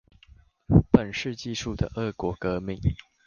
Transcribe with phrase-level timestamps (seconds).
[0.91, 2.81] 本世紀初的俄國革命